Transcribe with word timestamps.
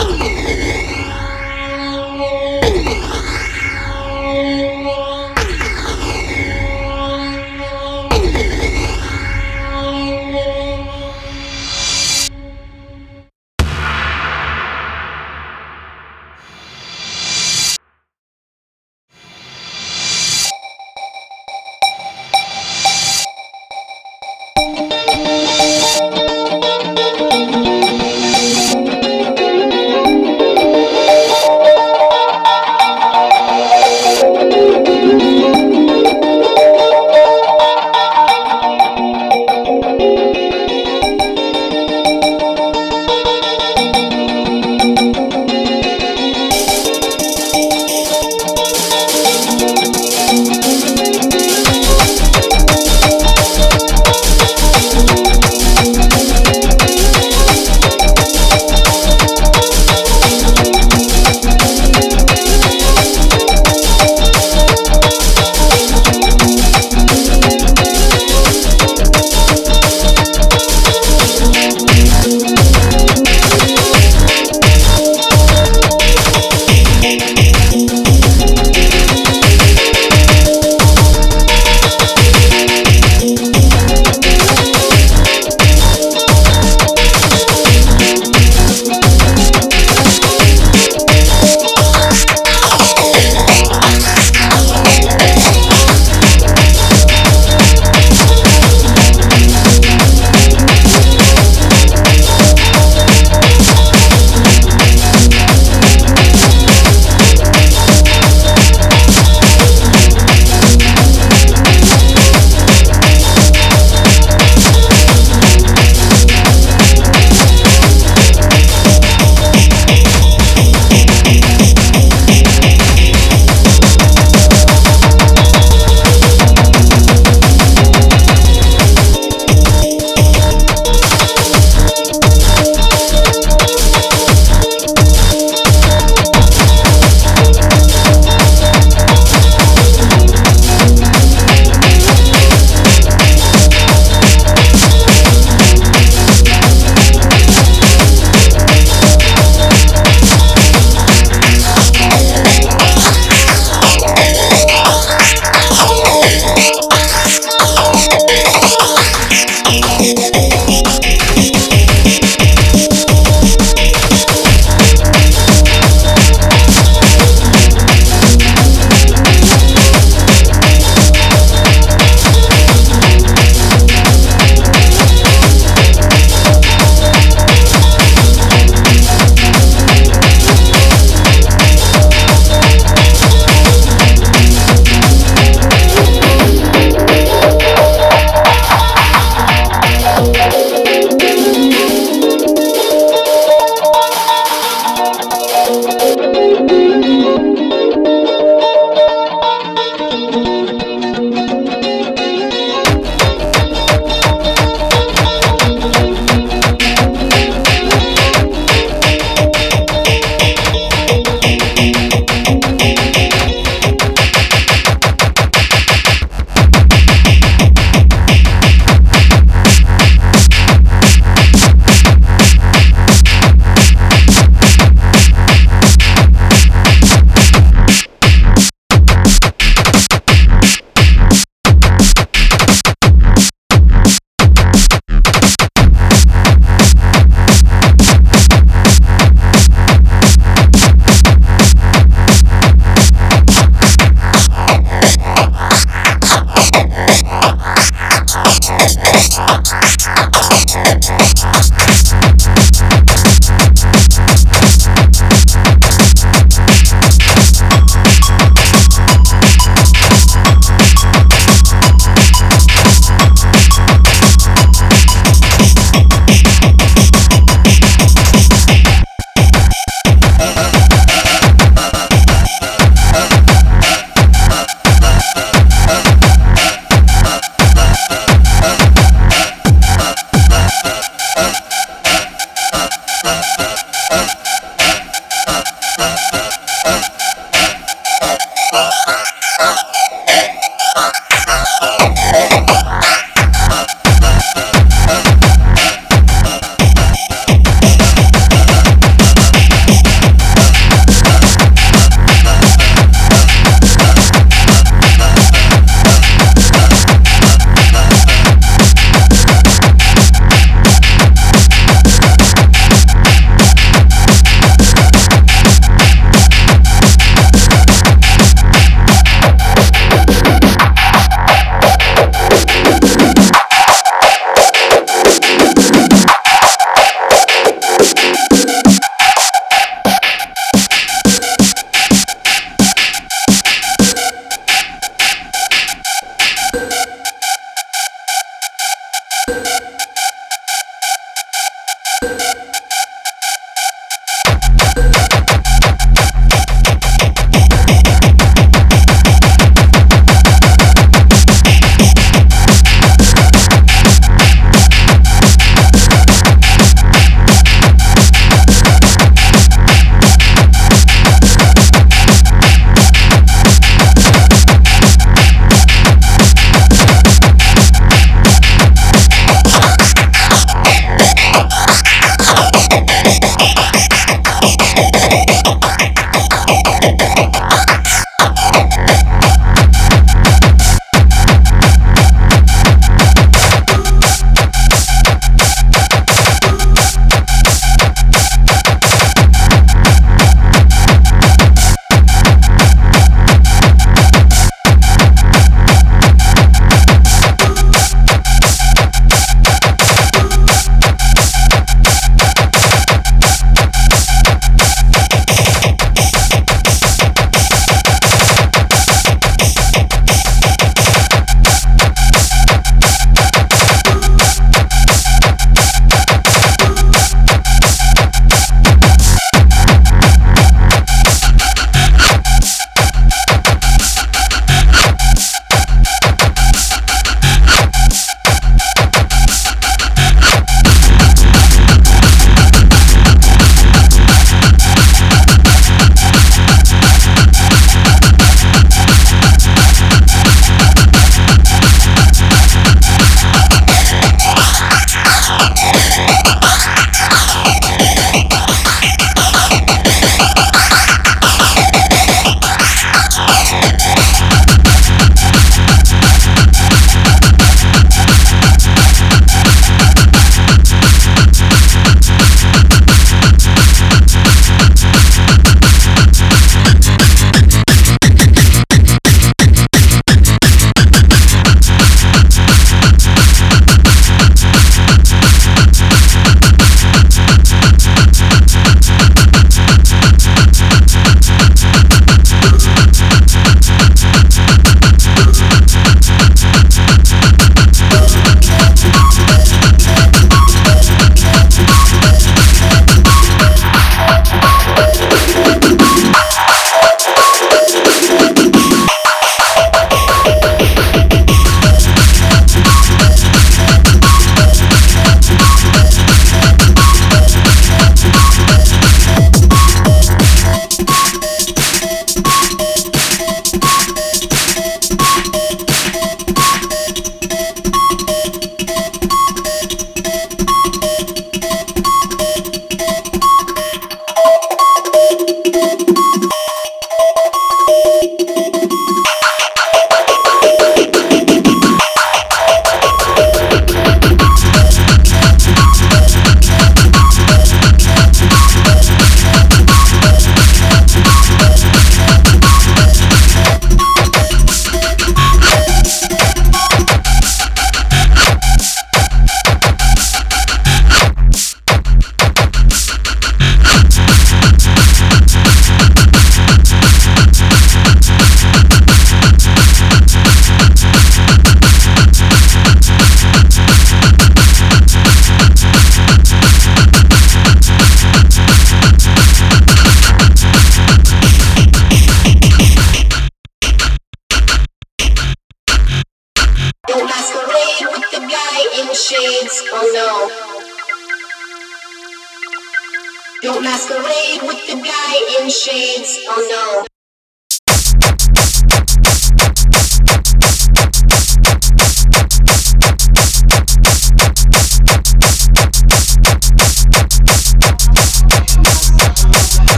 Oh, 0.00 0.14
yeah. 0.14 0.27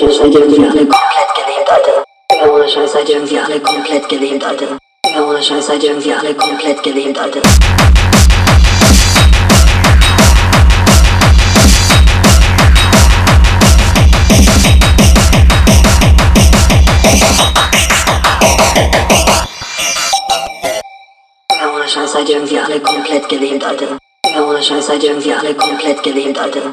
Scheiß, 0.00 0.16
seid 0.16 0.32
ihr 0.32 0.40
irgendwie 0.40 0.66
alle 0.66 0.86
komplett 0.86 1.28
gelähmt, 1.34 1.70
Alter. 1.70 2.04
Ja, 2.32 2.50
ohne 2.50 2.66
Scheiß, 2.66 2.92
seid 2.92 3.08
ihr 3.10 3.16
irgendwie 3.16 3.38
alle 3.38 3.60
komplett 3.60 4.08
gelähmt, 4.08 4.42
Alter. 4.42 4.78
Ja, 5.14 5.26
ohne 5.26 5.42
Scheiß, 5.42 5.66
seid 5.66 5.82
ihr 5.82 5.90
irgendwie 5.90 6.14
alle 6.14 6.34
komplett 6.34 6.82
gelähmt, 6.82 7.18
Alter. 7.18 7.42
Ja, 21.52 21.74
ohne 21.74 21.88
Scheiß, 21.88 22.12
seid 22.12 22.28
ihr 22.30 22.36
irgendwie 22.36 22.58
alle 22.58 22.80
komplett 22.80 23.28
gelähmt, 23.28 23.64
Alter. 23.64 23.98
Ja, 24.34 24.46
ohne 24.46 24.62
Scheiß, 24.62 24.86
seid 24.86 25.02
ihr 25.02 25.10
irgendwie 25.10 25.34
alle 25.34 25.54
komplett 25.54 26.02
gelähmt, 26.02 26.38
Alter. 26.38 26.72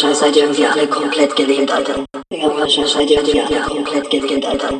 Scheiß 0.00 0.20
seid 0.20 0.34
ihr 0.34 0.44
irgendwie 0.44 0.64
alle 0.64 0.86
komplett 0.86 1.36
gelähmt, 1.36 1.70
Alter. 1.70 2.06
Digga, 2.32 2.66
Scheiß 2.66 2.92
seid 2.92 3.10
ihr 3.10 3.18
irgendwie 3.18 3.40
alle 3.40 3.60
komplett 3.60 4.08
gelähmt, 4.08 4.46
Alter. 4.46 4.78